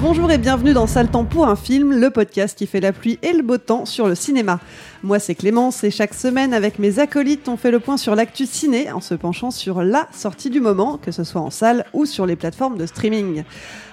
[0.00, 3.18] Bonjour et bienvenue dans Sale Temps pour un film, le podcast qui fait la pluie
[3.22, 4.60] et le beau temps sur le cinéma.
[5.02, 8.46] Moi c'est Clémence et chaque semaine avec mes acolytes on fait le point sur l'actu
[8.46, 12.06] ciné en se penchant sur la sortie du moment, que ce soit en salle ou
[12.06, 13.42] sur les plateformes de streaming.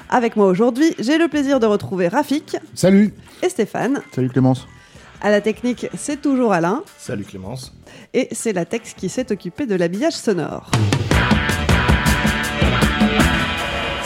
[0.10, 3.12] Avec moi aujourd'hui, j'ai le plaisir de retrouver Rafik Salut
[3.42, 4.02] et Stéphane.
[4.14, 4.68] Salut Clémence.
[5.22, 7.74] À la technique, c'est toujours Alain Salut Clémence.
[8.14, 10.70] et c'est la Tex qui s'est occupée de l'habillage sonore.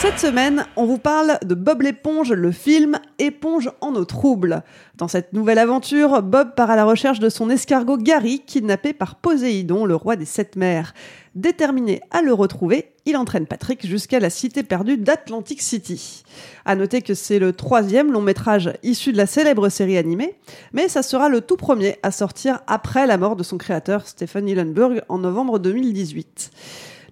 [0.00, 4.62] Cette semaine, on vous parle de Bob l'éponge, le film Éponge en eau trouble.
[4.96, 9.16] Dans cette nouvelle aventure, Bob part à la recherche de son escargot Gary, kidnappé par
[9.16, 10.94] Poséidon, le roi des sept mers.
[11.34, 16.24] Déterminé à le retrouver, il entraîne Patrick jusqu'à la cité perdue d'Atlantic City.
[16.64, 20.34] À noter que c'est le troisième long métrage issu de la célèbre série animée,
[20.72, 24.48] mais ça sera le tout premier à sortir après la mort de son créateur Stephen
[24.48, 26.52] Hillenburg en novembre 2018.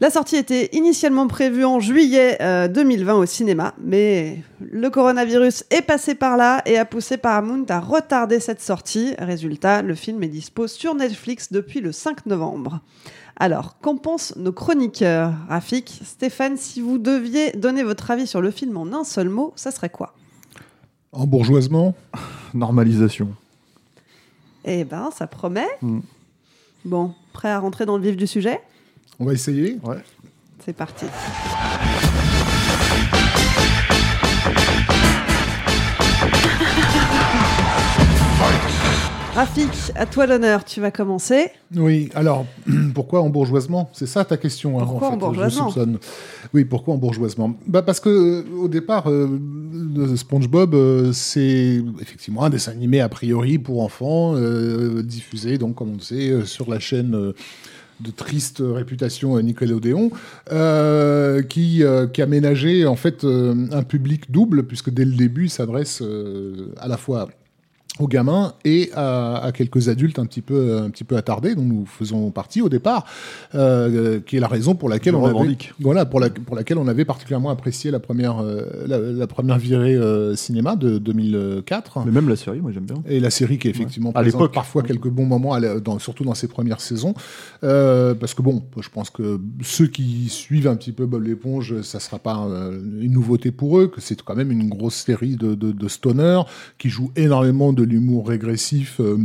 [0.00, 5.82] La sortie était initialement prévue en juillet euh, 2020 au cinéma, mais le coronavirus est
[5.82, 9.14] passé par là et a poussé Paramount à retarder cette sortie.
[9.18, 12.80] Résultat, le film est dispo sur Netflix depuis le 5 novembre.
[13.40, 15.32] Alors, qu'en pensent nos chroniqueurs?
[15.48, 19.52] Rafik, Stéphane, si vous deviez donner votre avis sur le film en un seul mot,
[19.56, 20.14] ça serait quoi?
[21.10, 21.96] Embourgeoisement?
[22.54, 23.30] Normalisation.
[24.64, 25.66] Eh ben, ça promet.
[25.82, 26.00] Mm.
[26.84, 28.60] Bon, prêt à rentrer dans le vif du sujet?
[29.20, 29.96] On va essayer Ouais.
[30.64, 31.06] C'est parti.
[39.38, 41.50] Rafik, à toi l'honneur, tu vas commencer.
[41.76, 42.44] Oui, alors,
[42.94, 45.98] pourquoi embourgeoisement C'est ça ta question hein, Pourquoi en fait, embourgeoisement je soupçonne.
[46.54, 49.28] Oui, pourquoi embourgeoisement bah Parce que euh, au départ, euh,
[50.16, 55.90] SpongeBob, euh, c'est effectivement un dessin animé a priori pour enfants, euh, diffusé, donc comme
[55.90, 57.32] on le sait, euh, sur la chaîne...
[58.00, 60.10] de triste réputation euh, Nickelodeon,
[60.52, 65.14] euh, qui, euh, qui a ménagé en fait euh, un public double, puisque dès le
[65.14, 66.02] début, il s'adresse
[66.78, 67.28] à la fois
[68.00, 71.62] aux gamins et à, à quelques adultes un petit peu un petit peu attardés dont
[71.62, 73.04] nous faisons partie au départ
[73.54, 76.88] euh, qui est la raison pour laquelle on avait, voilà pour, la, pour laquelle on
[76.88, 82.12] avait particulièrement apprécié la première euh, la, la première virée euh, cinéma de 2004 Mais
[82.12, 82.96] même la série, moi j'aime bien.
[83.08, 84.52] et la série qui est effectivement À l'époque.
[84.54, 87.14] parfois quelques bons moments, dans- surtout dans ses premières saisons.
[87.60, 92.00] Parce que bon, je pense que ceux qui suivent un petit peu Bob l'éponge, ça
[92.00, 92.34] sera pas
[93.00, 96.42] une nouveauté pour eux, que c'est quand même une grosse série de, de, de stoners
[96.78, 99.00] qui joue énormément de l'humour régressif.
[99.00, 99.18] euh,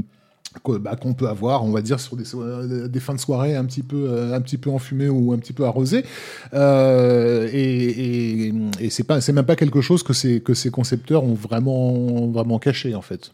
[0.80, 3.66] bah, qu'on peut avoir, on va dire, sur des, euh, des fins de soirée un
[3.66, 6.06] petit peu, euh, un petit peu enfumées ou un petit peu arrosées.
[6.54, 10.70] Euh, et et, et c'est pas, c'est même pas quelque chose que ces, que ces
[10.70, 13.32] concepteurs ont vraiment, vraiment caché, en fait.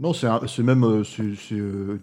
[0.00, 0.26] Non, c'est
[0.64, 1.04] même euh,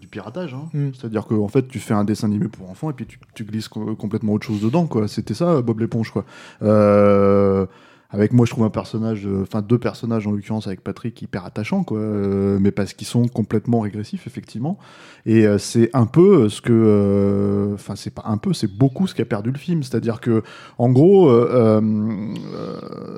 [0.00, 0.54] du piratage.
[0.54, 0.70] hein.
[0.72, 0.88] Mm.
[0.98, 3.68] C'est-à-dire qu'en fait, tu fais un dessin animé pour enfants et puis tu, tu glisses
[3.68, 4.88] co- complètement autre chose dedans.
[5.08, 6.10] C'était ça, Bob l'éponge.
[6.10, 6.24] quoi.
[6.62, 7.66] Euh,
[8.12, 11.46] avec moi, je trouve un personnage, euh, enfin deux personnages en l'occurrence avec Patrick hyper
[11.46, 11.98] attachants, quoi.
[11.98, 14.78] euh, mais parce qu'ils sont complètement régressifs, effectivement.
[15.24, 19.14] Et euh, c'est un peu ce que, enfin c'est pas un peu, c'est beaucoup ce
[19.14, 19.82] qu'a perdu le film.
[19.82, 20.42] C'est-à-dire que,
[20.76, 21.30] en gros,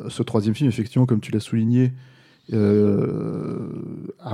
[0.09, 1.93] ce troisième film, effectivement, comme tu l'as souligné,
[2.53, 2.57] ah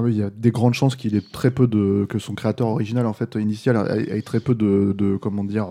[0.07, 3.07] il y a des grandes chances qu'il ait très peu de que son créateur original
[3.07, 5.69] en fait initial ait, ait très peu de, de comment dire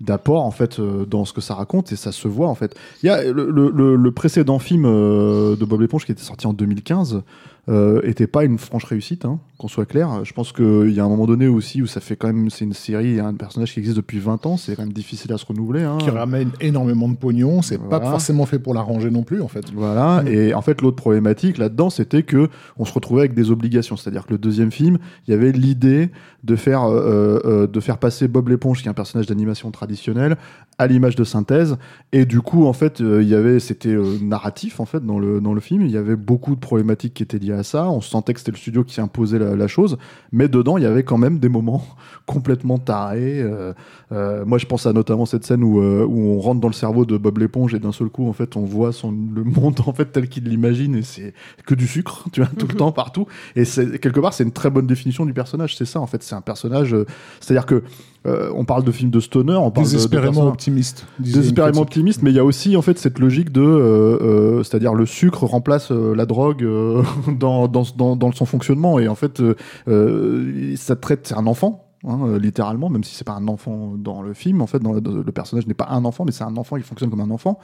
[0.00, 2.74] d'apport en fait euh, dans ce que ça raconte et ça se voit en fait.
[3.02, 6.46] Il y a le, le- le- précédent film euh, de Bob l'éponge qui était sorti
[6.46, 7.22] en 2015
[7.68, 10.24] euh, était pas une franche réussite, hein, qu'on soit clair.
[10.24, 12.64] Je pense qu'il y a un moment donné aussi où ça fait quand même, c'est
[12.64, 15.46] une série, un personnage qui existe depuis 20 ans, c'est quand même difficile à se
[15.46, 15.82] renouveler.
[15.82, 15.98] Hein.
[15.98, 18.10] Qui ramène énormément de pognon, c'est pas Voilà.
[18.10, 19.64] forcément fait pour l'arranger non plus en fait.
[19.74, 20.22] Voilà.
[20.22, 20.28] Mm.
[20.28, 23.96] Et en fait, l'autre problématique là-dedans, c'était que on se retrouvait avec des obligations.
[23.96, 26.10] C'est-à-dire que le deuxième film, il y avait l'idée
[26.42, 30.36] de faire euh, euh, de faire passer Bob l'éponge, qui est un personnage d'animation traditionnel,
[30.78, 31.76] à l'image de synthèse.
[32.12, 35.18] Et du coup, en fait, euh, il y avait, c'était euh, narratif en fait dans
[35.18, 35.82] le dans le film.
[35.82, 37.88] Il y avait beaucoup de problématiques qui étaient liées à ça.
[37.90, 39.96] On sentait que c'était le studio qui imposait la, la chose,
[40.32, 41.84] mais dedans, il y avait quand même des moments
[42.26, 43.40] complètement tarés.
[43.42, 43.72] euh,
[44.12, 47.04] euh, moi, je pense à notamment cette scène où, où on rentre dans le cerveau
[47.04, 49.92] de Bob l'éponge et d'un seul coup, en fait, on voit son, le monde en
[49.92, 51.34] fait tel qu'il l'imagine et c'est
[51.66, 53.26] que du sucre, tu vois, tout le temps, partout.
[53.56, 55.76] Et c'est quelque part, c'est une très bonne définition du personnage.
[55.76, 56.94] C'est ça, en fait, c'est un personnage.
[56.94, 57.06] euh,
[57.40, 57.82] C'est-à-dire que
[58.26, 61.06] euh, on parle de films de stoner, on parle de- de, Désespérément personnages- optimiste.
[61.18, 64.94] désespérément optimiste, mais il y a aussi en fait cette logique de, euh, euh, c'est-à-dire
[64.94, 67.02] le sucre remplace euh, la drogue euh,
[67.38, 69.42] dans, dans, dans, dans son fonctionnement et en fait
[69.88, 71.86] euh, ça traite, c'est un enfant.
[72.06, 75.00] hein, littéralement, même si c'est pas un enfant dans le film, en fait, dans le,
[75.32, 77.58] personnage n'est pas un enfant, mais c'est un enfant, il fonctionne comme un enfant.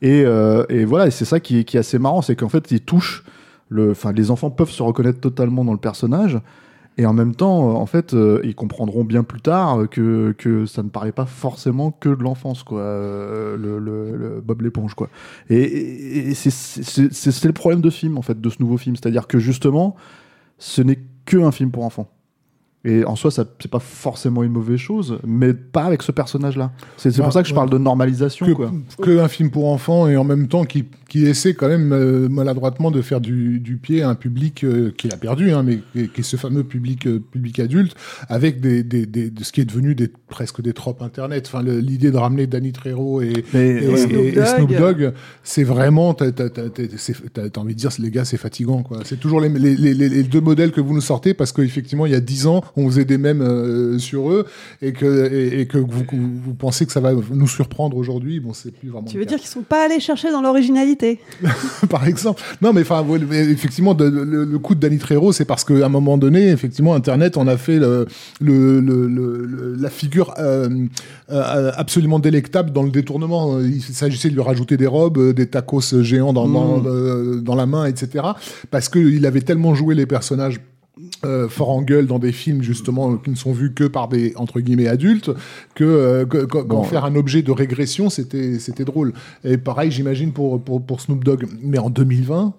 [0.00, 2.48] Et, euh, et voilà, et c'est ça qui est, qui est assez marrant, c'est qu'en
[2.48, 3.22] fait, il touche,
[3.68, 6.38] le, enfin, les enfants peuvent se reconnaître totalement dans le personnage,
[6.98, 10.66] et en même temps, euh, en fait, euh, ils comprendront bien plus tard que, que
[10.66, 14.94] ça ne paraît pas forcément que de l'enfance, quoi, euh, le, le- le Bob l'éponge,
[14.94, 15.08] quoi.
[15.48, 18.96] Et, et- c'est- le problème de film, en fait, de ce nouveau film.
[18.96, 19.96] C'est-à-dire que justement,
[20.58, 22.08] ce n'est que un film pour enfants.
[22.84, 26.72] Et en soi, ça c'est pas forcément une mauvaise chose, mais pas avec ce personnage-là.
[26.96, 27.56] C'est c'est Ah, pour ça que je ouais.
[27.56, 28.72] parle de normalisation, que, quoi.
[29.00, 32.28] que un film pour enfants et en même temps qui, qui essaie quand même euh,
[32.28, 35.78] maladroitement de faire du, du pied à un public euh, qu'il a perdu, hein, mais
[35.94, 37.94] qui, est ce fameux public euh, public adulte
[38.28, 41.44] avec des, des, des- de ce qui est devenu des, presque des tropes internet.
[41.46, 44.02] Enfin, l'idée de ramener Danny Trejo et, Mais, et, ouais.
[44.12, 44.78] et- et Snoop Dogg.
[45.02, 45.12] Dogg,
[45.44, 48.36] c'est vraiment, t'as t'as- t'as- t'as- c'est- t'as- t'as envie de dire, les gars, c'est
[48.38, 48.98] fatigant, quoi.
[49.04, 52.12] C'est toujours les, les, les, les deux modèles que vous nous sortez parce qu'effectivement, il
[52.12, 54.46] y a dix ans, on faisait des mèmes euh, sur eux
[54.80, 58.40] et que, et, et que vous, vous pensez que ça va nous surprendre aujourd'hui.
[58.40, 61.18] Bon, c'est plus vraiment Tu veux dire qu'ils sont pas allés chercher dans l'originalité?
[61.90, 62.42] Par exemple.
[62.62, 63.20] Non, mais enfin, ouais,
[63.50, 66.94] effectivement, de- le, le coup de Danny Trejo, c'est parce qu'à un moment donné, effectivement,
[66.94, 68.06] Internet, on a fait le,
[68.40, 70.68] le, le- la figure euh,
[71.30, 73.60] euh, absolument délectable dans le détournement.
[73.60, 76.86] Il s'agissait de lui rajouter des robes, euh, des tacos géants dans, dans, Mm.
[76.86, 78.24] euh, dans la main, etc.
[78.70, 80.60] Parce qu'il avait tellement joué les personnages
[81.24, 84.32] euh, fort en gueule dans des films justement qui ne sont vus que par des
[84.36, 85.30] entre guillemets adultes
[85.74, 86.82] que euh, que- que- qu'en Bon.
[86.82, 89.12] faire un objet de régression c'était c'était drôle
[89.44, 92.54] et pareil j'imagine pour, pour pour Snoop Dogg mais en 2020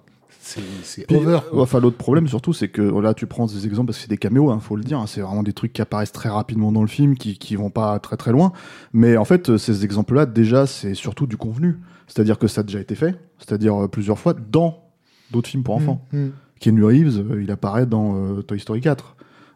[0.45, 3.87] c'est c'est Puis, over Enfin, l'autre problème surtout, c'est que là, tu prends des exemples
[3.87, 4.99] parce que c'est des caméos, hein, faut le dire.
[4.99, 7.69] hein, c'est vraiment des trucs qui apparaissent très rapidement dans le film, qui, qui vont
[7.69, 8.51] pas très très loin.
[8.91, 11.77] Mais en fait, ces exemples-là, déjà, c'est surtout du convenu.
[12.07, 14.83] C'est-à-dire que ça a déjà été fait, c'est-à-dire euh, plusieurs fois dans
[15.31, 16.05] d'autres films pour enfants.
[16.11, 16.31] Mm, mm.
[16.63, 19.15] Keanu Reeves, euh, il apparaît dans euh, Toy Story 4.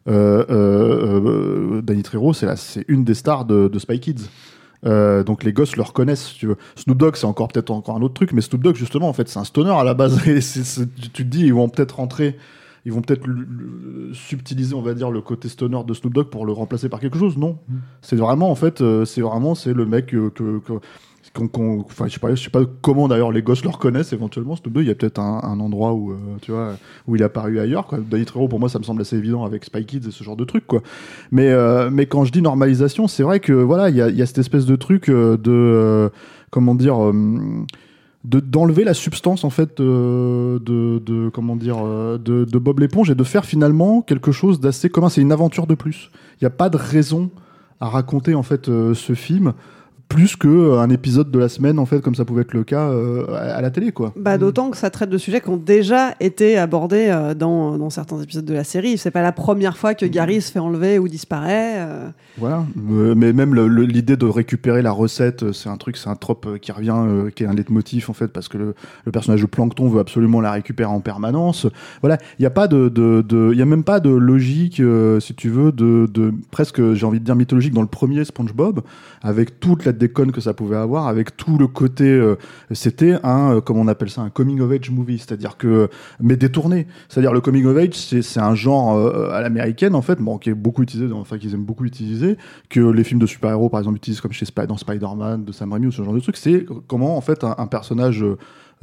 [0.09, 2.47] Euh, Danny Trejo, c'est
[2.87, 4.29] une des stars de, de Spy Kids.
[4.85, 6.57] Euh, donc les gosses le reconnaissent, si tu veux.
[6.75, 9.27] Snoop Dogg, c'est encore peut-être encore un autre truc, mais Snoop Dogg, justement, en fait,
[9.27, 10.27] c'est un stoner à la base.
[10.27, 12.37] Et tu tu te dis, ils vont peut-être rentrer,
[12.85, 13.25] ils vont peut-être
[14.13, 17.17] subtiliser, on va dire, le côté stoner de Snoop Dogg pour le remplacer par quelque
[17.17, 17.37] chose.
[17.37, 17.57] Non,
[18.01, 20.61] c'est vraiment, en fait, c'est vraiment, c'est le mec que, que-
[21.37, 24.55] je sais pas, je sais pas comment d'ailleurs les gosses le reconnaissent éventuellement.
[24.55, 26.75] Snoop Dogg, il y a peut-être un, endroit où, euh, tu vois,
[27.07, 27.85] où il est apparu ailleurs.
[27.87, 27.99] Quoi.
[27.99, 30.45] Danny pour moi, ça me semble assez évident avec Spy Kids et ce genre de
[30.45, 30.65] truc,
[31.33, 34.37] euh, mais quand je dis normalisation, c'est vrai que voilà, il y a, a cette
[34.37, 36.09] espèce de truc euh, de, euh,
[36.51, 36.97] comment dire.
[38.23, 41.77] de d'enlever la substance en fait de, comment dire
[42.19, 45.75] de, Bob l'éponge et de faire finalement quelque chose d'assez commun c'est une aventure de
[45.75, 47.29] plus il n'y a pas de raison
[47.79, 49.53] à raconter en fait ce film
[50.07, 52.89] plus que euh, épisode de la semaine en fait comme ça pouvait être le cas
[52.89, 55.57] euh, à, à la télé quoi Bah, d'autant que ça traite de sujets qui ont
[55.57, 58.97] déjà été abordés euh, dans, dans certains épisodes de la série.
[58.97, 61.75] C'est pas la première fois que Gary se fait enlever ou disparaît.
[61.79, 62.09] euh.
[62.39, 66.15] Voilà, Euh, mais même l'idée de récupérer la recette, euh, c'est un truc, c'est un
[66.15, 66.93] trope euh, qui revient,
[67.35, 68.75] qui est un leitmotiv en fait, parce que le,
[69.11, 71.65] personnage de Plankton veut absolument la récupérer en permanence.
[72.01, 74.79] Voilà, il n'y a pas de, de, de- y a même pas de logique,
[75.19, 78.81] si tu veux, de, de presque, j'ai envie de dire mythologique dans le premier SpongeBob,
[79.23, 82.21] avec toute la déconne que ça pouvait avoir, avec tout le côté,
[82.71, 85.89] c'était un, comment on appelle ça, un coming of age movie, c'est-à-dire que,
[86.21, 88.95] mais détourné, c'est-à-dire le coming of age, c'est un genre
[89.31, 92.26] à l'américaine en fait, bon, qui est beaucoup utilisé, enfin qu'ils aiment beaucoup utiliser
[92.69, 95.87] que les films de super-héros, par exemple, utilisent comme chez dans Spider-Man, de Sam Raimi
[95.87, 98.23] ou ce genre de truc, c'est comment, en fait, un, personnage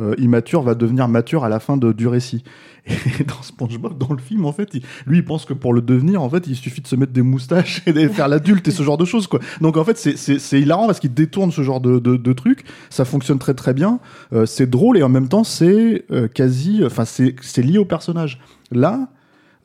[0.01, 2.43] euh, immature va devenir mature à la fin du récit.
[2.87, 4.75] Et dans SpongeBob, dans le film, en fait,
[5.07, 7.23] lui, il pense que pour le devenir, en fait, il suffit de se mettre des
[7.23, 9.41] moustaches et de faire l'adulte et ce genre de choses, quoi.
[9.61, 12.65] Donc, en fait, c'est- hilarant parce qu'il détourne ce genre de, de, de trucs.
[12.91, 14.01] Ça fonctionne très très bien.
[14.33, 18.41] Euh, c'est drôle et en même temps, c'est euh, quasi, enfin, c'est lié au personnage.
[18.71, 19.09] Là,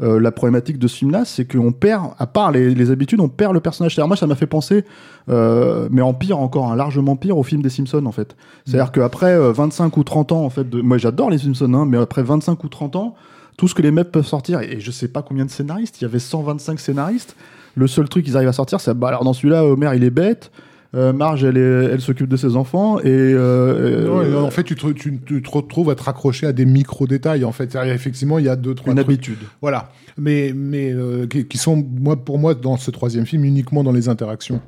[0.01, 3.27] euh, la problématique de ce film-là, c'est qu'on perd, à part les, les habitudes, on
[3.27, 3.95] perd le personnage.
[3.95, 4.85] C'est-à-dire, moi, ça m'a fait penser,
[5.27, 8.37] euh, mais en pire encore, un largement pire, au film des Simpsons, en fait.
[8.65, 10.81] C'est-à-dire qu'après euh, 25 ou 30 ans, en fait, de...
[10.81, 13.15] moi j'adore les Simpsons, hein, mais après 25 ou 30 ans,
[13.57, 16.05] tout ce que les mecs peuvent sortir, et je sais pas combien de scénaristes, il
[16.05, 17.35] y avait 125 scénaristes,
[17.75, 20.09] le seul truc qu'ils arrivent à sortir, c'est, bah alors dans celui-là, Homer, il est
[20.09, 20.49] bête,
[20.95, 23.03] euh, Marge, elle, est- elle s'occupe de ses enfants, et...
[23.07, 26.51] euh, Non, euh, en fait, tu te, tu, tu te retrouves à te raccrocher à
[26.53, 27.45] des micro-détails.
[27.45, 29.07] En fait, effectivement, il y a deux, trois une trucs.
[29.07, 29.37] habitude.
[29.61, 29.91] Voilà.
[30.17, 33.91] Mais, mais euh, qui, qui sont, moi, pour moi, dans ce troisième film, uniquement dans
[33.91, 34.61] les interactions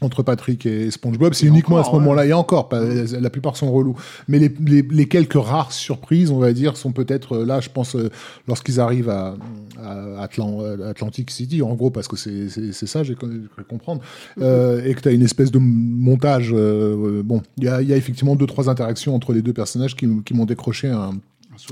[0.00, 1.34] entre Patrick et SpongeBob.
[1.34, 2.26] C'est uniquement à ce moment-là.
[2.26, 3.96] Et encore, pas- la plupart sont relous.
[4.28, 7.68] Mais les, les, les quelques rares surprises, on va dire, sont peut-être euh, là, je
[7.68, 8.10] pense, euh,
[8.48, 9.34] lorsqu'ils arrivent à,
[9.82, 13.28] à Atlan- à Atlantic City, en gros, parce que c'est ça, j'ai cru
[13.68, 14.00] comprendre,
[14.40, 16.50] euh, et que tu as une espèce de montage.
[16.52, 19.52] euh, euh, bon, il y a, y a effectivement deux, trois interactions entre les deux
[19.52, 21.10] personnages qui, qui m'ont décroché un,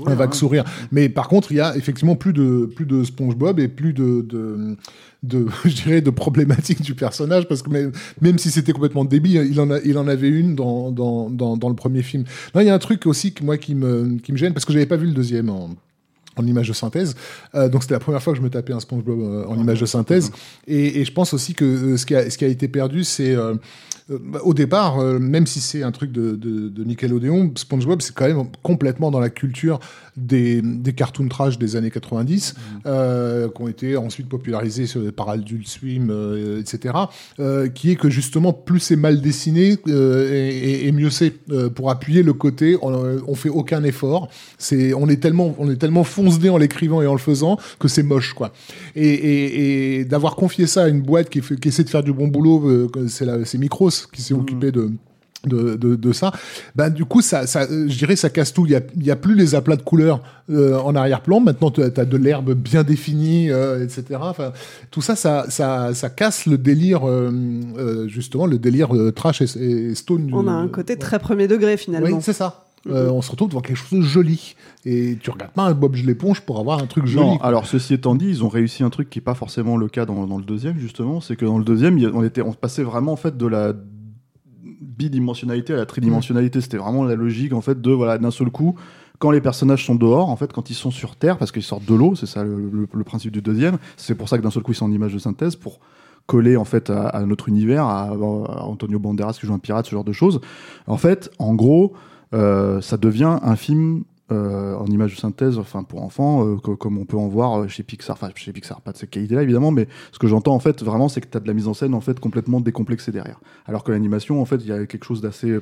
[0.05, 0.63] un vague sourire.
[0.91, 4.21] Mais par contre, il y a effectivement plus de, plus de SpongeBob et plus de,
[4.21, 4.77] de,
[5.23, 7.91] de, je dirais, de problématiques du personnage parce que même,
[8.21, 11.57] même si c'était complètement débile, il en, a, il en avait une dans, dans, dans,
[11.57, 12.23] dans le premier film.
[12.55, 14.65] Non, il y a un truc aussi que moi qui me, qui me gêne parce
[14.65, 15.69] que j'avais pas vu le deuxième en,
[16.39, 17.15] en image de synthèse.
[17.55, 19.81] Euh, donc c'était la première fois que je me tapais un SpongeBob euh, en image
[19.81, 20.31] de synthèse.
[20.67, 23.03] Et, et je pense aussi que euh, ce, qui a, ce qui a été perdu,
[23.03, 23.35] c'est
[24.43, 28.27] au départ, euh, même si c'est un truc de, de, de Nickelodeon, SpongeBob c'est quand
[28.27, 29.79] même complètement dans la culture
[30.17, 34.85] des, des cartoons trash des années 90, euh, qui ont été ensuite popularisés
[35.15, 36.93] par Adult Swim, euh, etc.
[37.39, 40.29] euh, qui est que justement plus c'est mal dessiné euh,
[40.83, 42.77] et, mieux c'est euh, pour appuyer le côté.
[42.81, 44.27] On, on fait aucun effort.
[44.57, 47.87] C'est on est tellement on est tellement foncé en l'écrivant et en le faisant que
[47.87, 48.51] c'est moche quoi.
[48.95, 52.03] Et, et, et d'avoir confié ça à une boîte qui, fait, qui essaie de faire
[52.03, 54.91] du bon boulot, euh, c'est la- c'est Micros qui s'est occupé de
[55.45, 56.33] de, de, de ça,
[56.75, 58.65] ben du coup ça, ça je dirais ça casse tout.
[58.65, 61.39] Il y a, il y a plus les aplats de couleurs euh, en arrière-plan.
[61.39, 64.19] Maintenant tu as de l'herbe bien définie, euh, etc.
[64.21, 64.51] Enfin
[64.91, 67.31] tout ça, ça, ça, ça casse le délire euh,
[67.77, 70.29] euh, justement le délire euh, trash et, et stone.
[70.33, 72.17] On a un côté très premier degré finalement.
[72.17, 72.65] oui, c'est ça.
[72.87, 74.55] Euh, on se retrouve devant quelque chose de joli.
[74.85, 77.25] Et tu regardes pas un Bob l'éponge pour avoir un truc joli.
[77.25, 79.89] Non, alors ceci étant dit, ils ont réussi un truc qui n'est pas forcément le
[79.89, 81.19] cas dans, dans le deuxième, justement.
[81.19, 83.73] C'est que dans le deuxième, on, était, on passait vraiment en fait de la
[84.81, 86.61] bidimensionnalité à la tridimensionnalité.
[86.61, 88.75] C'était vraiment la logique en fait de voilà d'un seul coup.
[89.19, 91.83] Quand les personnages sont dehors, en fait, quand ils sont sur Terre, parce qu'ils sortent
[91.85, 93.77] de l'eau, c'est ça le, le- le principe du deuxième.
[93.97, 95.79] C'est pour ça que d'un seul coup ils sont en image de synthèse pour
[96.25, 99.85] coller en fait à, à notre univers, à, à Antonio Banderas qui joue un pirate,
[99.87, 100.39] ce genre de choses.
[100.87, 101.93] En fait, en gros,
[102.33, 106.75] euh, ça devient un film euh, en image de synthèse, enfin pour enfants, euh, co-
[106.75, 109.41] comme on peut en voir euh, chez Pixar, enfin chez Pixar, pas de cette qualité-là
[109.43, 111.67] évidemment, mais ce que j'entends en fait vraiment, c'est que tu as de la mise
[111.67, 113.39] en scène en fait complètement décomplexée derrière.
[113.65, 115.57] Alors que l'animation, en fait, il y a quelque chose d'assez,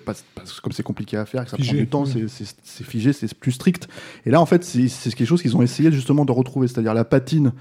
[0.61, 1.69] comme c'est compliqué à faire, que ça Figé.
[1.71, 3.87] prend du temps, c'est- figé, c'est plus strict.
[4.25, 7.05] Et là, en fait, c'est quelque chose qu'ils ont essayé justement de retrouver, c'est-à-dire la
[7.05, 7.53] patine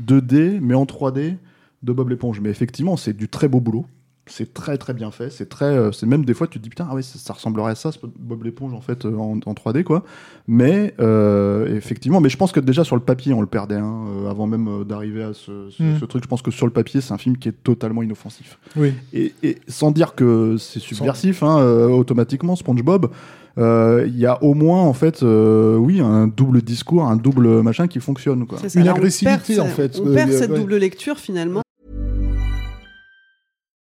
[0.00, 1.36] 2D, mais en 3D
[1.82, 2.40] de Bob l'éponge.
[2.40, 3.84] Mais effectivement, c'est du très beau boulot.
[4.26, 5.30] C'est très très bien fait.
[5.30, 7.32] C'est très, euh, c'est même des fois tu te dis putain ah ouais ça, ça
[7.32, 10.04] ressemblerait à ça, ce Bob l'éponge en fait euh, en, en 3D quoi.
[10.46, 14.04] Mais euh, effectivement, mais je pense que déjà sur le papier on le perdait hein,
[14.24, 16.22] euh, avant même euh, d'arriver à ce, ce- ce truc.
[16.22, 18.58] Je pense que sur le papier c'est un film qui est totalement inoffensif.
[18.76, 18.92] Oui.
[19.12, 23.10] Et, et sans dire que c'est subversif, hein, euh, automatiquement, SpongeBob,
[23.58, 27.60] euh, il y a au moins, en fait, euh, oui, un double discours, un double
[27.62, 28.46] machin qui fonctionne.
[28.46, 28.58] Quoi.
[28.66, 28.80] Ça.
[28.80, 30.00] Une agressivité, perd en fait.
[30.00, 30.58] On Euh, perd cette ouais.
[30.60, 31.60] double lecture finalement.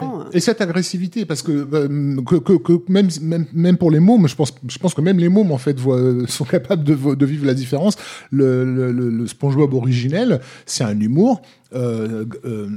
[0.00, 0.36] today.
[0.36, 4.26] Et cette agressivité, parce que, euh, que, que, que même, même, même pour les mômes,
[4.28, 7.46] je pense, je pense que même les mômes, en fait, voient- sont capables de, vivre
[7.46, 7.96] la différence.
[8.30, 11.42] Le, le, le, le SpongeBob originel, c'est un humour
[11.74, 12.68] euh, euh,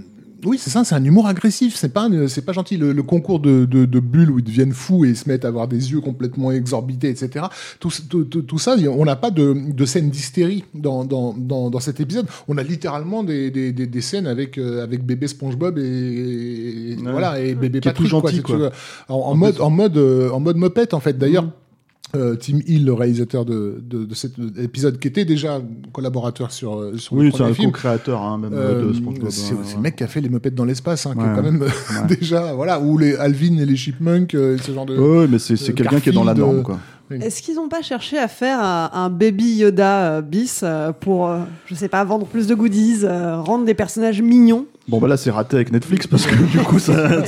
[0.46, 1.76] oui, c'est ça, c'est un humour agressif.
[1.76, 2.78] C'est pas, un- c'est pas gentil.
[2.78, 5.46] Le, le concours de, de, de bulles où ils deviennent fous et ils se mettent
[5.46, 7.46] à avoir des yeux complètement exorbités, etc.
[7.80, 11.70] Tout, tout, tout, tout ça, on n'a pas de, de scène d'hystérie dans, dans, dans,
[11.70, 12.28] dans cet épisode.
[12.48, 16.98] On a littéralement des, des, des, des scènes avec, euh, avec bébé SpongeBob et, et-
[17.04, 17.12] Ouais.
[17.12, 18.58] voilà et bébé tout Patrick, quoi, gentil, si tu quoi.
[18.58, 18.70] veux.
[19.10, 21.18] En, en mode, en mode, euh, en mode mopette, en fait.
[21.18, 21.44] D'ailleurs.
[21.46, 21.52] Mm.
[22.16, 25.60] Euh, Tim Hill, le réalisateur de, de, de cet épisode, qui était déjà
[25.92, 28.94] collaborateur sur, euh, sur le Oui, c'est premier un film, co-créateur hein, même euh, de
[28.94, 29.30] SpongeBob.
[29.32, 29.76] c'est hein, c'est ouais.
[29.78, 32.16] le mec qui a fait les mopettes dans l'espace, hein, qui est quand même Ouais.
[32.20, 34.98] déjà, voilà, ou les Alvin et les Chipmunks, euh, ce genre de.
[34.98, 36.80] Ouais, mais c'est c'est euh, quelqu'un qui est dans la norme, euh, quoi.
[37.12, 41.28] Est-ce qu'ils n'ont pas cherché à faire un, un baby Yoda euh, bis euh, pour,
[41.28, 45.08] euh, je sais pas, vendre plus de goodies, euh, rendre des personnages mignons Bon bah
[45.08, 47.22] là c'est raté avec Netflix parce que du coup ça,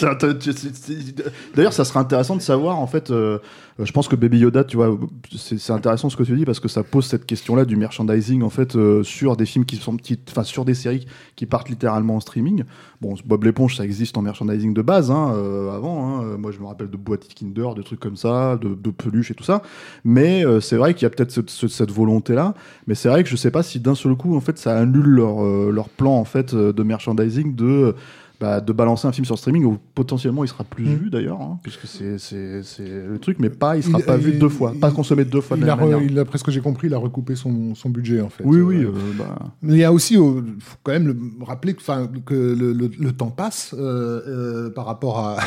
[1.55, 3.37] d'ailleurs ça serait intéressant de savoir en fait euh,
[3.77, 4.97] je pense que Baby Yoda tu vois
[5.37, 8.41] c'est intéressant ce que tu dis parce que ça pose cette question là du merchandising
[8.41, 11.05] en fait euh, sur des films qui sont petites enfin sur des séries
[11.35, 12.63] qui partent littéralement en streaming.
[13.01, 16.23] Bon Bob l'éponge ça existe en merchandising de base hein, euh, avant hein.
[16.23, 19.31] Euh, moi je me rappelle de boîtes Kinder de trucs comme ça de, de peluches
[19.31, 19.61] et tout ça.
[20.05, 22.53] Mais euh, c'est vrai qu'il y a peut-être ce- ce- cette volonté là
[22.87, 25.05] mais c'est vrai que je sais pas si d'un seul coup en fait ça annule
[25.05, 27.93] leur, euh, leur plan en fait euh, de merchandising de
[28.39, 30.95] bah, de balancer un film sur streaming où potentiellement il sera plus Mm.
[30.95, 34.49] vu d'ailleurs hein, puisque c'est le truc mais pas il sera Il- pas vu deux
[34.49, 36.51] fois pas consommé deux fois de Il la a, re- il a, après ce que
[36.51, 38.43] j'ai compris, il a recoupé son, son budget en fait.
[38.45, 41.17] oui Euh, oui euh, bah, Mais il y a aussi, euh, faut quand même le,
[41.45, 45.37] rappeler que, le, le- le temps passe euh, euh, par rapport à.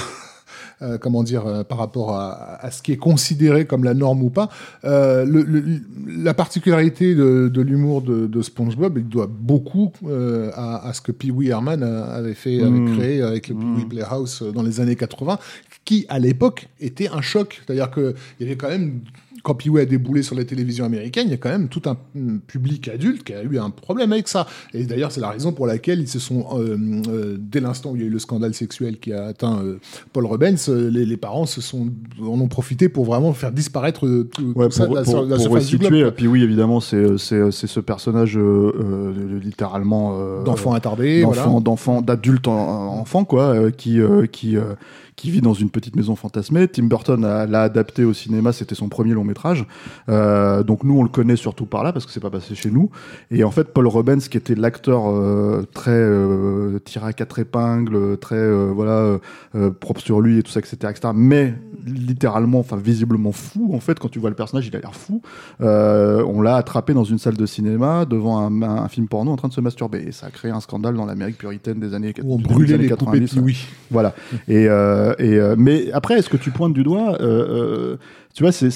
[0.83, 4.23] Euh, comment dire, euh, par rapport à, à ce qui est considéré comme la norme
[4.23, 4.49] ou pas.
[4.85, 5.63] Euh, le- le-
[6.23, 11.01] la particularité de, de l'humour de, de SpongeBob, il doit beaucoup euh, à, à ce
[11.01, 12.97] que Pee Wee Herman avait fait, avait Mm.
[12.97, 15.39] créé avec le Pee Wee Playhouse euh, dans les années 80,
[15.85, 17.61] qui à l'époque était un choc.
[17.67, 19.01] C'est-à-dire qu'il y avait quand même
[19.49, 21.81] quand Pee Wee a déboulé sur la télévision américaine, il y a quand même tout
[21.87, 24.47] un mm, public adulte qui a eu un problème avec ça.
[24.75, 26.77] Et d'ailleurs, c'est la raison pour laquelle ils se sont, euh,
[27.09, 29.79] euh, dès l'instant où il y a eu le scandale sexuel qui a atteint euh,
[30.13, 31.89] Paul Rubens, les, les parents se sont,
[32.21, 34.01] en ont profité pour vraiment faire disparaître
[34.33, 36.13] tout, Ouais, tout ça pour, de la, pour- la pour surface du globe.
[36.37, 38.39] évidemment, c'est ce personnage
[39.43, 41.61] littéralement D'enfants attardés, d'enfants, voilà.
[41.61, 43.99] d'enfants, d'adultes en- enfants quoi, qui
[44.33, 44.57] qui
[45.19, 46.69] qui vit dans une petite maison fantasmée.
[46.69, 49.67] Tim Burton l'a adapté au cinéma, c'était son premier long métrage.
[50.09, 52.71] Euh, donc nous, on le connaît surtout par là parce que c'est pas passé chez
[52.71, 52.89] nous.
[53.33, 58.17] Et en fait, Paul Rubens, qui était l'acteur euh, très euh, tiré à quatre épingles,
[58.19, 59.19] très euh, voilà
[59.81, 61.09] propre sur lui et tout ça, etc., etc.
[61.15, 61.53] Mais
[61.85, 63.73] littéralement, enfin visiblement fou.
[63.75, 65.21] En fait, quand tu vois le personnage, il a l'air fou.
[65.61, 69.37] On l'a attrapé dans une salle de cinéma devant un, un- un film porno en
[69.37, 70.05] train de se masturber.
[70.07, 72.55] Et ça a créé un scandale dans l'Amérique puritaine des années Où on début des
[72.55, 73.35] brûlait années les poupées 90.
[73.35, 73.67] Pee-wee.
[73.91, 74.15] Voilà.
[74.47, 74.69] Et,
[75.09, 77.97] euh, euh, mais après, est-ce que tu pointes du doigt euh,
[78.35, 78.71] Tu vois, c'est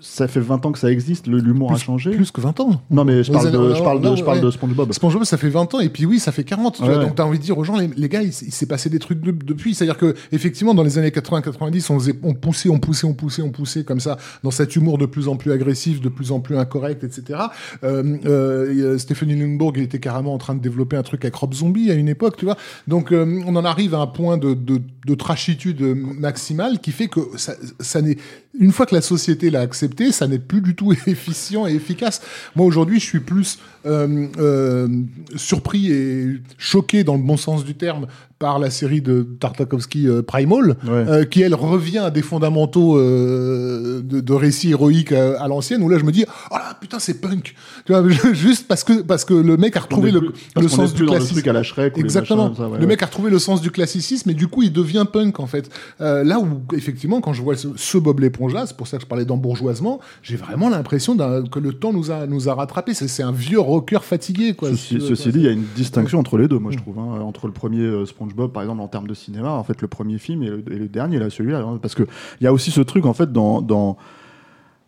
[0.00, 1.26] ça fait 20 ans que ça existe.
[1.26, 2.10] L'humour a changé.
[2.10, 2.80] Plus que 20 ans.
[2.90, 4.92] Non, mais je parle de, je parle de, je parle de SpongeBob.
[4.92, 6.76] SpongeBob, ça fait 20 ans, et puis oui, ça fait 40.
[6.76, 8.66] tu vois, donc t'as envie de dire aux gens, les, les gars, il, il s'est
[8.66, 9.74] passé des trucs de- depuis.
[9.74, 13.42] C'est-à-dire que effectivement, dans les années 80-90, on, faisait- on poussait, on poussait, on poussait,
[13.42, 16.40] on poussait comme ça, dans cet humour de plus en plus agressif, de plus en
[16.40, 17.38] plus incorrect, etc.
[17.84, 21.90] Euh, euh, Stephanie Lundborg, était carrément en train de développer un truc avec Rob Zombie
[21.90, 22.56] à une époque, tu vois.
[22.88, 25.80] Donc euh, on en arrive à un point de, de, de trashitude
[26.18, 28.16] maximale qui fait que ça, ça n'est
[28.58, 32.22] une fois que la société l'a accepté, ça n'est plus du tout efficient et efficace.
[32.56, 34.88] Moi aujourd'hui, je suis plus euh, euh,
[35.36, 38.06] surpris et choqué dans le bon sens du terme
[38.40, 44.00] par la série de Tartakovsky euh, Primal, euh, qui elle revient à des fondamentaux euh,
[44.02, 46.98] de, de récits héroïques euh, à l'ancienne, où là je me dis, oh là putain
[46.98, 50.32] c'est punk, tu vois, juste parce que parce que le mec a retrouvé le, plus-
[50.56, 51.62] le sens du le classicisme.
[51.62, 52.44] Shrek les Exactement.
[52.48, 52.86] machins, ça, ouais, le ouais.
[52.86, 55.68] mec a retrouvé le sens du classicisme et du coup il devient punk en fait.
[56.00, 59.02] Là où effectivement quand je vois ce, ce Bob l'éponge là, c'est pour ça que
[59.02, 62.94] je parlais d'embourgeoisement, j'ai vraiment l'impression que le temps nous a nous a rattrapé.
[62.94, 64.70] C'est un vieux rocker fatigué quoi.
[64.70, 65.32] Ceci, tu veux, ceci quoi.
[65.32, 66.98] dit, il y a une distinction entre les deux, moi je trouve.
[66.98, 67.20] hein.
[67.20, 67.86] entre le premier
[68.30, 71.18] SpongeBob, par exemple, en termes de cinéma, en fait, le premier film et le, dernier,
[71.18, 71.60] là, celui-là.
[71.60, 71.78] hein.
[71.80, 72.04] parce que
[72.40, 73.60] il y a aussi ce truc, en fait, dans.
[73.62, 73.96] dans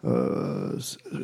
[0.05, 0.77] euh,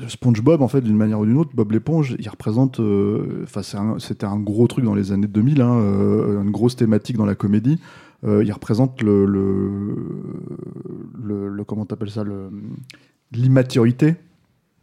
[0.06, 2.78] SpongeBob, en fait, d'une manière ou d'une autre, Bob l'éponge, il représente.
[2.80, 3.62] euh, Enfin,
[3.98, 7.34] c'était un gros truc dans les années 2000, hein, euh, une grosse thématique dans la
[7.34, 7.80] comédie.
[8.24, 9.94] Il représente le, le,
[11.48, 12.24] le, comment t'appelles ça,
[13.32, 14.16] l'immaturité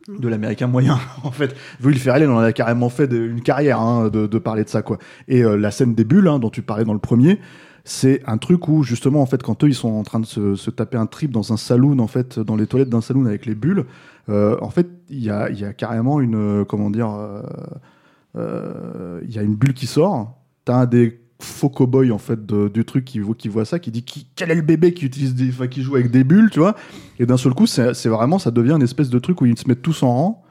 [0.07, 1.55] de l'américain moyen en fait.
[1.83, 4.81] Will Ferrell il en a carrément fait une carrière hein, de, de parler de ça
[4.81, 4.97] quoi.
[5.27, 7.39] Et euh, la scène des bulles hein, dont tu parlais dans le premier
[7.87, 10.55] c'est un truc où justement en fait quand eux ils sont en train de se,
[10.55, 13.45] se taper un trip dans un saloon en fait dans les toilettes d'un saloon avec
[13.45, 13.85] les bulles
[14.29, 17.41] euh, en fait il y a, y a carrément une euh, comment dire euh,
[18.37, 20.37] euh, il y a une bulle qui sort.
[20.65, 23.91] T'as des faux cow-boys en fait de- du truc qui, voit- qui voit ça qui
[23.91, 26.59] dit qui, quel est le bébé qui utilise des qui joue avec des bulles tu
[26.59, 26.75] vois?
[27.19, 29.67] Et d'un seul coup c'est vraiment ça devient une espèce de truc où ils se
[29.67, 30.41] mettent tous en rang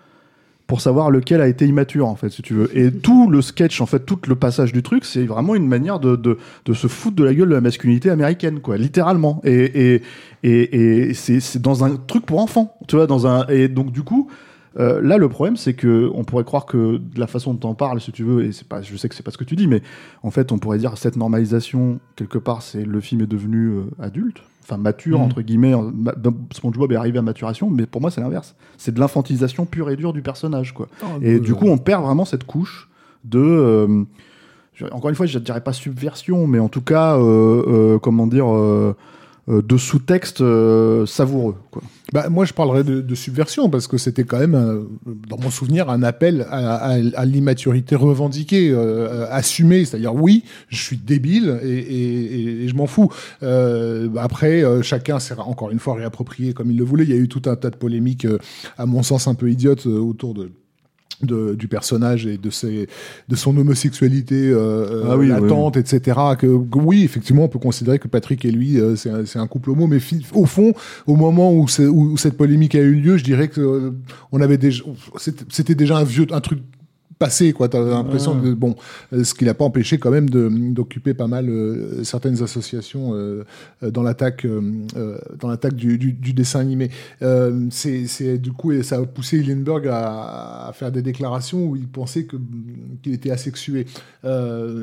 [0.66, 2.70] pour savoir lequel a été immature en fait si tu veux.
[2.78, 6.00] Et tout le sketch en fait tout le passage du truc c'est vraiment une manière
[6.00, 9.40] de, de, de se foutre de la gueule de la masculinité américaine quoi littéralement.
[9.44, 10.02] Et et
[10.42, 13.92] et, et c'est c'est dans un truc pour enfants tu vois dans un et donc
[13.92, 14.30] du coup
[14.78, 17.74] euh, là, le problème, c'est que on pourrait croire que de la façon dont on
[17.74, 19.54] parle, si tu veux, et c'est pas, je sais que c'est pas ce que tu
[19.56, 19.82] dis, mais
[20.22, 23.82] en fait, on pourrait dire cette normalisation quelque part, c'est le film est devenu euh,
[24.00, 25.24] adulte, enfin mature Mhm.
[25.24, 25.74] entre guillemets.
[25.74, 26.14] en- ma-
[26.52, 28.56] SpongeBob est arrivé à maturation, mais pour moi, c'est l'inverse.
[28.76, 30.88] C'est de l'infantilisation pure et dure du personnage, quoi.
[31.02, 32.88] Oh, Et du coup, on perd vraiment cette couche
[33.24, 33.38] de.
[33.38, 34.04] euh,
[34.90, 37.16] encore une fois, je ne dirais pas subversion, mais en tout cas,
[38.02, 38.46] comment dire,
[39.46, 40.42] de sous-texte
[41.06, 41.54] savoureux.
[41.70, 41.82] Quoi.
[42.14, 44.84] Bah, moi, je parlerais de, de subversion parce que c'était quand même, euh,
[45.28, 49.84] dans mon souvenir, un appel à, à- à l'immaturité revendiquée, euh, assumée.
[49.84, 53.10] C'est-à-dire, oui, je suis débile et, et- et- je m'en fous.
[53.42, 57.02] Euh, après, euh, chacun s'est encore une fois réapproprié comme il le voulait.
[57.02, 58.38] Il y a eu tout un tas de polémiques, euh,
[58.78, 60.52] à mon sens, un peu idiotes euh, autour de.
[61.24, 62.88] De- du personnage et de ses
[63.28, 68.08] de son homosexualité euh, Ah oui, latente etc que, oui effectivement on peut considérer que
[68.08, 69.98] Patrick et lui euh, c'est un, c'est un couple homo mais
[70.34, 70.72] au fond
[71.06, 73.90] au moment où, où cette polémique a eu lieu, je dirais que euh,
[74.32, 74.82] on avait déjà,
[75.16, 76.60] c'était c'était déjà un vieux, un truc
[77.24, 77.70] passé, quoi.
[77.70, 78.76] T'as l'impression que bon,
[79.14, 80.42] euh, ce qui l'a pas empêché quand même de
[80.78, 83.44] d'occuper pas mal euh, certaines associations euh,
[83.80, 84.60] dans l'attaque, euh,
[85.40, 86.90] dans l'attaque du, du, du dessin animé.
[87.70, 91.76] C'est, c'est du coup, et ça a poussé Hillenberg à, à faire des déclarations où
[91.76, 92.36] il pensait que
[93.02, 93.86] qu'il était asexué.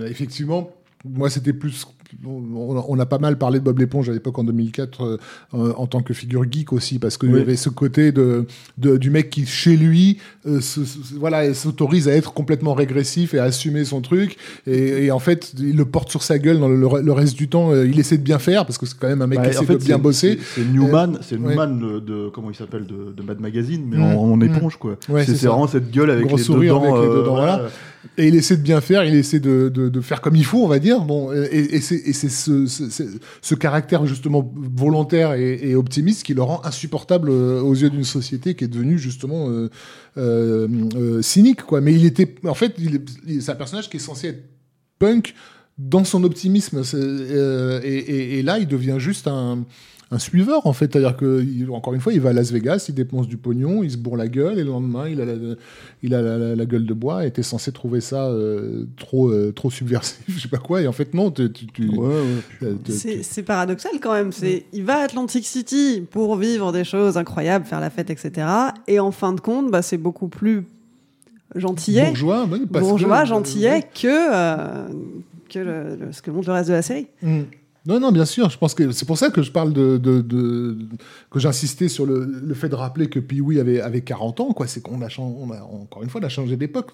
[0.07, 0.71] Effectivement.
[1.03, 1.87] Moi, c'était plus.
[2.25, 5.17] On a, on a pas mal parlé de Bob l'éponge à l'époque en 2004 euh,
[5.53, 7.39] euh, en tant que figure geek aussi, parce qu'il Oui.
[7.39, 8.45] y avait ce côté de,
[8.77, 13.33] de- du mec qui, chez lui, euh, se- se- voilà, s'autorise à être complètement régressif
[13.33, 14.37] et à assumer son truc.
[14.67, 17.35] Et, et en fait, il le porte sur sa gueule dans le, le- le reste
[17.37, 17.73] du temps.
[17.75, 19.65] il essaie de bien faire, parce que c'est quand même un mec Bah, qui essaie
[19.65, 20.39] fait, de bien bosser.
[20.55, 21.37] C'est Newman, c'est.
[21.39, 24.03] Newman de comment il s'appelle de, de Mad Magazine, mais Mm.
[24.03, 24.43] en, en Mm.
[24.43, 24.97] éponge quoi.
[25.09, 26.95] Ouais, c'est vraiment cette gueule avec Gros les sourire deux dents.
[26.97, 27.69] avec les voilà.
[28.17, 30.63] Et il essaie de bien faire, il essaie de, de, de faire comme il faut,
[30.63, 31.01] on va dire.
[31.01, 32.89] Bon, et, et c'est ce, ce,
[33.41, 38.03] ce- caractère justement volontaire et, et optimiste qui le rend insupportable euh, aux yeux d'une
[38.03, 39.69] société qui est devenue justement euh,
[40.17, 41.79] euh, euh, cynique, quoi.
[41.79, 42.75] Mais il était, en fait,
[43.39, 44.43] c'est un personnage qui est censé être
[44.97, 45.35] punk
[45.77, 46.81] dans son optimisme.
[46.95, 49.63] Euh, et, et- et là, il devient juste un,
[50.13, 50.91] un suiveur, en fait.
[50.91, 53.91] C'est-à-dire que, encore une fois, il va à Las Vegas, il dépense du pognon, il
[53.91, 55.33] se bourre la gueule, et le lendemain, il a la,
[56.03, 59.29] il a la, la- la gueule de bois, et était censé trouver ça euh, trop,
[59.29, 60.81] euh, trop subversif, je sais pas quoi.
[60.81, 61.49] Et en fait, non, tu.
[61.51, 62.23] tu, tu- Ouais, ouais.
[62.63, 62.91] euh, tu-
[63.23, 64.31] C'est paradoxal quand même.
[64.33, 68.45] C'est il va à Atlantic City pour vivre des choses incroyables, faire la fête, etc.
[68.87, 70.63] Et en fin de compte, bah, c'est beaucoup plus
[71.55, 74.87] gentillet, bourgeois, oui, parce bourgeois, que- gentillet que euh,
[75.49, 77.07] que le- le- ce que montre le reste de la série.
[77.21, 77.41] Mm.
[77.87, 78.49] Non, non, bien sûr.
[78.51, 80.77] Je pense que c'est pour ça que je parle de, de, de-
[81.31, 84.53] que j'insistais sur le, le fait de rappeler que Pee-wee avait, avait 40 ans.
[84.53, 86.91] Quoi, c'est qu'on a, on a encore une fois, on a changé d'époque.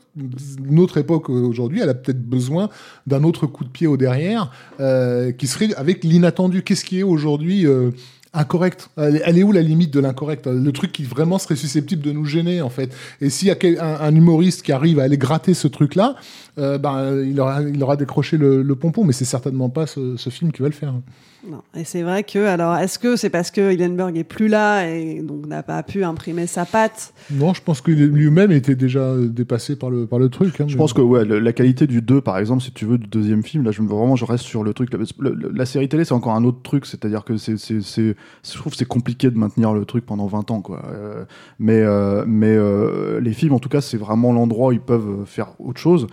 [0.62, 2.70] Notre époque euh, aujourd'hui, elle a peut-être besoin
[3.06, 6.64] d'un autre coup de pied au derrière, euh, qui serait avec l'inattendu.
[6.64, 7.92] Qu'est-ce qui est aujourd'hui euh,
[8.38, 12.12] incorrect elle, est- où la limite de l'incorrect Le truc qui vraiment serait susceptible de
[12.12, 12.94] nous gêner, en fait?
[13.22, 16.16] Et s'il y a un, humoriste qui arrive à aller gratter ce truc-là,
[16.58, 19.04] euh, ben, il, aura, décroché le, le pompon.
[19.04, 20.94] Mais c'est certainement pas ce, ce film qui va le faire.
[21.50, 21.62] Non.
[21.78, 25.22] Et c'est vrai que, alors, est-ce que c'est parce que Hillenberg est plus là et
[25.22, 27.14] donc n'a pas pu imprimer sa patte?
[27.32, 30.60] Non, je pense que lui-même était déjà dépassé par le, par le truc.
[30.60, 32.84] hein, Je mais- pense que ouais, le- la qualité du 2, par exemple, si tu
[32.86, 34.90] veux, du deuxième film, là, je me vraiment, je reste sur le truc.
[35.54, 38.74] La série télé, c'est encore un autre truc, c'est-à-dire que c'est, c'est, c'est- je trouve
[38.74, 40.82] que c'est compliqué de maintenir le truc pendant 20 ans, quoi.
[40.92, 41.24] Euh,
[41.60, 45.24] mais euh, mais euh, les films, en tout cas, c'est vraiment l'endroit où ils peuvent
[45.26, 46.08] faire autre chose.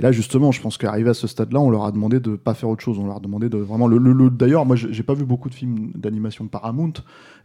[0.00, 2.54] Et là, justement, je pense qu'arrivé à ce stade-là, on leur a demandé de pas
[2.54, 2.98] faire autre chose.
[2.98, 3.98] On leur a demandé de vraiment le.
[3.98, 6.94] le- le- D'ailleurs, moi, j'ai pas vu beaucoup de films d'animation Paramount,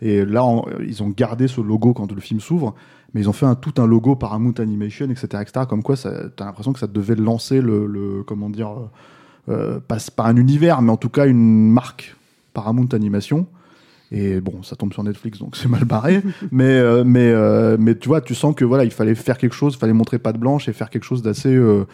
[0.01, 2.73] et là, on- ils ont gardé ce logo quand le film s'ouvre
[3.13, 5.65] mais ils ont fait un, tout un logo Paramount Animation, etc., etc.
[5.69, 8.69] Comme quoi, t'as l'impression que ça devait lancer le, le- comment dire,
[9.47, 12.15] euh, euh, pas, pas un univers, mais en tout cas une marque
[12.53, 13.47] Paramount Animation.
[14.11, 16.21] Et bon, ça tombe sur Netflix, donc c'est mal barré.
[16.51, 19.55] mais, euh, mais, euh, mais tu vois, tu sens que voilà, il fallait faire quelque
[19.55, 21.85] chose, il fallait montrer patte blanche et faire quelque chose d'assez, euh,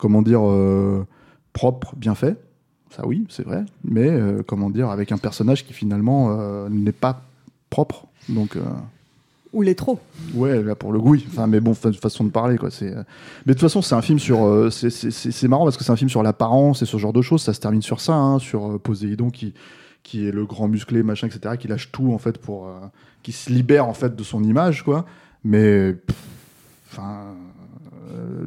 [0.00, 1.06] comment dire, euh,
[1.52, 2.36] propre, bien fait.
[2.96, 3.64] Ça oui, c'est vrai.
[3.84, 7.22] Mais euh, comment dire, avec un personnage qui finalement euh, n'est pas
[7.70, 8.06] propre.
[8.28, 8.56] Donc.
[9.52, 9.98] ou les trop
[10.34, 11.26] Ouais, là pour le goût, oui.
[11.28, 12.70] Enfin, mais bon, fa- façon de parler, quoi.
[12.70, 12.90] C'est.
[12.90, 13.02] Mais
[13.46, 14.44] de toute façon, c'est un film sur.
[14.44, 16.96] euh, c'est- c'est c'est- c'est marrant parce que c'est un film sur l'apparence et ce
[16.96, 17.42] genre de choses.
[17.42, 19.54] Ça se termine sur ça, hein, sur euh, Poséidon qui
[20.02, 22.70] qui est le grand musclé, machin, etc., qui lâche tout en fait pour, euh,
[23.22, 25.04] qui se libère en fait de son image, quoi.
[25.44, 25.94] Mais,
[26.90, 27.34] enfin,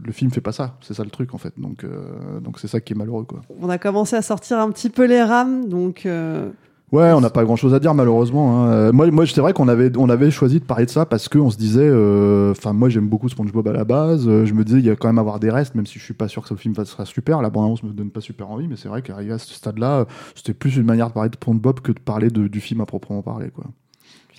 [0.04, 0.78] le film fait pas ça.
[0.82, 1.54] C'est ça le truc en fait.
[1.58, 3.42] Donc, euh, donc c'est ça qui est malheureux, quoi.
[3.62, 6.06] On a commencé à sortir un petit peu les rames, donc.
[6.06, 6.50] euh,
[6.92, 8.66] Ouais, on n'a pas grand chose à dire malheureusement.
[8.66, 8.72] hein.
[8.72, 11.28] Euh, Moi, moi, c'est vrai qu'on avait, on avait choisi de parler de ça parce
[11.28, 14.28] que on se disait, euh, enfin, moi, j'aime beaucoup SpongeBob à la base.
[14.28, 15.98] euh, je me disais, il y a quand même à avoir des restes, même si
[15.98, 17.42] je suis pas sûr que ce film sera super.
[17.42, 20.06] La bande-annonce me donne pas super envie, mais c'est vrai qu'arrivé à ce stade-là, euh,
[20.36, 22.86] c'était plus une manière de parler de SpongeBob que de parler de- du film à
[22.86, 23.66] proprement parler, quoi.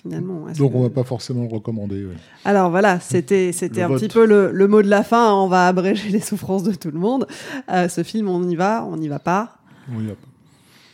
[0.07, 2.05] Finalement, ouais, Donc c'est- on va pas forcément le recommander.
[2.05, 2.13] ouais.
[2.45, 3.99] Alors voilà, c'était un vote.
[3.99, 5.29] petit peu le, le mot de la fin.
[5.29, 5.33] hein.
[5.33, 7.25] On va abréger les souffrances de tout le monde.
[7.71, 9.57] Euh, ce film, on y va, on n'y va pas.
[9.95, 10.27] On y a pas.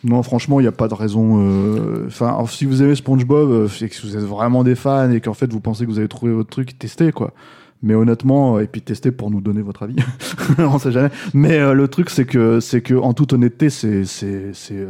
[0.03, 1.41] Non, franchement, il n'y a pas de raison.
[1.41, 5.19] euh, Enfin, si vous aimez SpongeBob, euh, c'est que vous êtes vraiment des fans et
[5.21, 7.33] qu'en fait vous pensez que vous avez trouvé votre truc, testez quoi.
[7.83, 9.95] Mais honnêtement, et puis testez pour nous donner votre avis.
[10.57, 11.09] On sait jamais.
[11.33, 14.87] Mais euh, le truc, c'est que, c'est que, en toute honnêteté, c'est, c'est, c'est,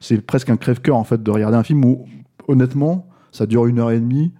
[0.00, 2.04] c'est presque un crève-cœur en fait de regarder un film où,
[2.48, 4.30] honnêtement, ça dure une heure et demie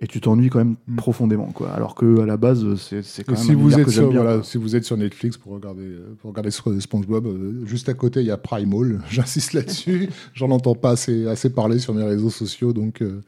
[0.00, 1.70] et tu t'ennuies quand même profondément quoi.
[1.70, 4.08] Alors que à la base, c'est, c'est quand Et même si un vous, êtes sur,
[4.10, 4.22] bien.
[4.22, 7.88] voilà, si vous êtes sur Netflix pour regarder, euh, pour regarder Sp- SpongeBob, euh, juste
[7.88, 10.08] à côté il y a Primal, j'insiste là-dessus.
[10.34, 13.22] J'en entends pas assez, assez parler sur mes réseaux sociaux, donc euh,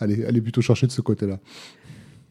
[0.00, 1.38] allez, allez plutôt chercher de ce côté-là.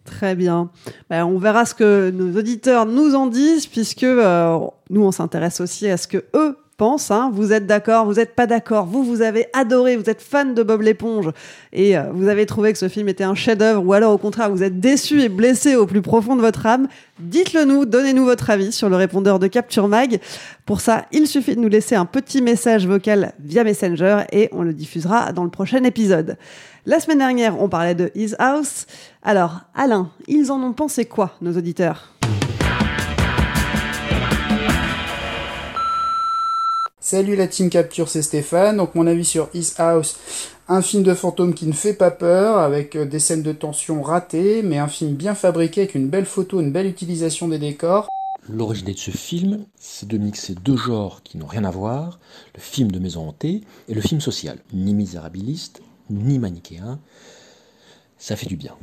[0.04, 0.69] Très bien.
[1.10, 4.58] Ben, on verra ce que nos auditeurs nous en disent, puisque euh,
[4.89, 7.12] nous, on s'intéresse aussi à ce que eux pensent.
[7.12, 7.32] hein.
[7.34, 8.86] Vous êtes d'accord, vous n'êtes pas d'accord.
[8.86, 11.32] Vous, vous avez adoré, vous êtes fan de Bob l'éponge
[11.74, 14.50] et euh, vous avez trouvé que ce film était un chef-d'œuvre, ou alors au contraire,
[14.52, 16.88] vous êtes déçu et blessé au plus profond de votre âme.
[17.20, 20.20] Dites-le nous, donnez-nous votre avis sur le répondeur de Capture Mag.
[20.66, 24.62] Pour ça, il suffit de nous laisser un petit message vocal via Messenger et on
[24.62, 26.38] le diffusera dans le prochain épisode.
[26.86, 28.86] La semaine dernière, on parlait de His House.
[29.24, 32.13] Alors, Alain, ils en ont pensé quoi, nos auditeurs?
[37.10, 38.76] Salut la team Capture, c'est Stéphane.
[38.76, 40.17] Donc mon avis sur His House,
[40.67, 44.02] un film de fantôme qui ne fait pas peur, avec euh, des scènes de tension
[44.02, 48.10] ratées, mais un film bien fabriqué avec une belle photo, une belle utilisation des décors.
[48.50, 52.20] L'origine de ce film, c'est de mixer deux genres qui n'ont rien à voir,
[52.54, 54.60] le film de maison hantée et le film social.
[54.74, 57.00] Ni misérabiliste, ni manichéen.
[58.17, 58.76] Ça fait du bien.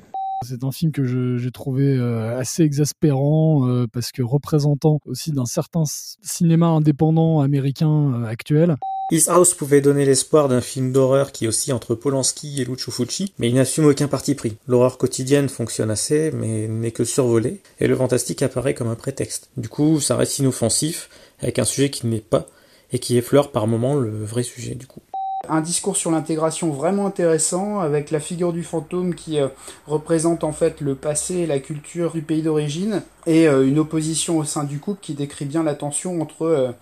[0.46, 5.46] C'est un film que j'ai trouvé euh, assez exaspérant euh, parce que représentant aussi d'un
[5.46, 5.84] certain
[6.22, 8.76] cinéma indépendant américain euh, actuel.
[9.10, 13.32] His House pouvait donner l'espoir d'un film d'horreur qui oscille entre Polanski et Lucio Fucci,
[13.38, 14.56] mais il n'assume aucun parti pris.
[14.66, 19.50] L'horreur quotidienne fonctionne assez, mais n'est que survolée, et le fantastique apparaît comme un prétexte.
[19.58, 22.48] Du coup, ça reste inoffensif, avec un sujet qui n'est pas,
[22.92, 25.02] et qui effleure par moments le vrai sujet du coup.
[25.48, 29.48] Un discours sur l'intégration vraiment intéressant, avec la figure du fantôme qui euh,
[29.86, 34.38] représente en fait le passé et la culture du pays d'origine, et euh, une opposition
[34.38, 36.72] au sein du couple qui décrit bien la tension entre euh,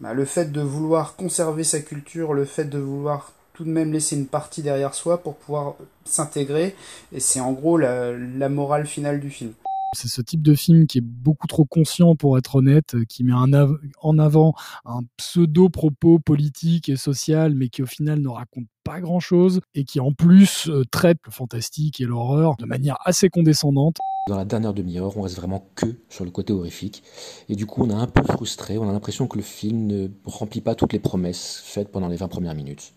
[0.00, 3.92] bah, le fait de vouloir conserver sa culture, le fait de vouloir tout de même
[3.92, 5.74] laisser une partie derrière soi pour pouvoir
[6.04, 6.74] s'intégrer,
[7.12, 9.52] et c'est en gros la, la morale finale du film.
[9.96, 13.24] C'est ce type de film qui est beaucoup trop conscient pour être honnête, euh, qui
[13.24, 14.54] met un av- en avant
[14.84, 19.60] un pseudo propos politique et social, mais qui au final ne raconte pas grand chose
[19.74, 23.96] et qui en plus euh, traite le fantastique et l'horreur de manière assez condescendante.
[24.28, 27.02] Dans la dernière demi-heure, on reste vraiment que sur le côté horrifique.
[27.48, 28.76] Et du coup, on est un peu frustré.
[28.78, 32.16] On a l'impression que le film ne remplit pas toutes les promesses faites pendant les
[32.16, 32.92] 20 premières minutes.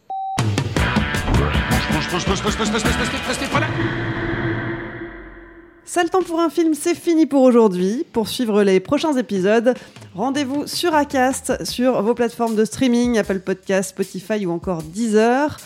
[5.92, 8.06] Ça le temps pour un film, c'est fini pour aujourd'hui.
[8.14, 9.74] Pour suivre les prochains épisodes,
[10.14, 15.58] rendez-vous sur Acast, sur vos plateformes de streaming, Apple Podcasts, Spotify ou encore Deezer.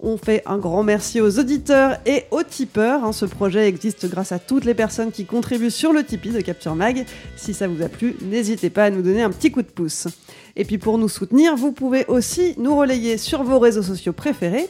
[0.00, 3.04] On fait un grand merci aux auditeurs et aux tipeurs.
[3.04, 3.12] hein.
[3.12, 6.76] Ce projet existe grâce à toutes les personnes qui contribuent sur le Tipeee de Capture
[6.76, 7.04] Mag.
[7.36, 10.06] Si ça vous a plu, n'hésitez pas à nous donner un petit coup de pouce.
[10.54, 14.68] Et puis pour nous soutenir, vous pouvez aussi nous relayer sur vos réseaux sociaux préférés.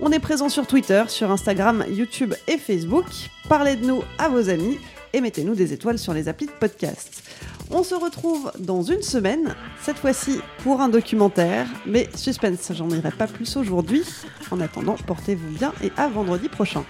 [0.00, 3.04] On est présent sur Twitter, sur Instagram, YouTube et Facebook.
[3.50, 4.78] Parlez de nous à vos amis
[5.12, 7.22] et mettez-nous des étoiles sur les applis de podcast.
[7.74, 13.10] On se retrouve dans une semaine, cette fois-ci pour un documentaire, mais suspense, j'en dirai
[13.10, 14.04] pas plus aujourd'hui.
[14.50, 16.84] En attendant, portez-vous bien et à vendredi prochain.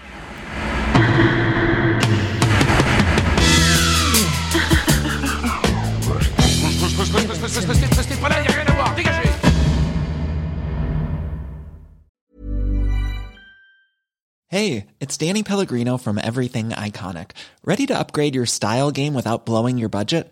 [14.49, 17.31] Hey, it's Danny Pellegrino from Everything Iconic.
[17.65, 20.31] Ready to upgrade your style game without blowing your budget?